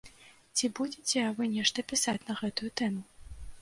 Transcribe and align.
Ці 0.59 0.69
будзеце 0.79 1.27
вы 1.41 1.51
нешта 1.53 1.87
пісаць 1.95 2.19
на 2.27 2.41
гэтую 2.45 2.75
тэму? 2.83 3.01